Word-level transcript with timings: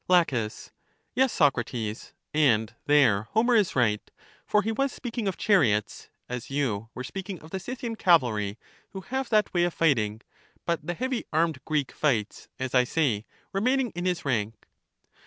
La, 0.09 0.23
Yes, 0.31 0.71
Socrates, 1.31 2.13
and 2.33 2.73
there 2.87 3.27
Homer 3.33 3.53
is 3.53 3.75
right; 3.75 4.09
for 4.47 4.63
he 4.63 4.71
was 4.71 4.91
speaking 4.91 5.27
of 5.27 5.37
chariots, 5.37 6.09
as 6.27 6.49
you 6.49 6.89
were 6.95 7.03
speaking 7.03 7.39
of 7.41 7.51
the 7.51 7.59
Scythian 7.59 7.95
cavalry, 7.95 8.57
who 8.93 9.01
have 9.01 9.29
that 9.29 9.53
way 9.53 9.63
of 9.63 9.75
fighting; 9.75 10.21
but 10.65 10.83
the 10.83 10.95
heavy 10.95 11.25
armed 11.31 11.63
Greek 11.65 11.91
fights, 11.91 12.47
as 12.57 12.73
I 12.73 12.83
say, 12.83 13.27
remain 13.53 13.79
ing 13.81 13.89
in 13.91 14.05
his 14.05 14.25
rank. 14.25 14.65